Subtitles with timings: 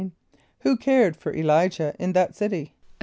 [0.35, 2.73] = Who cared for [+E] l[=i]´jah in that city?